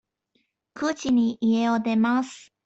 [0.73, 2.51] 九時に家を出ます。